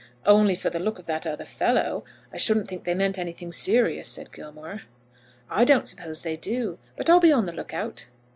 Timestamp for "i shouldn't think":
2.33-2.85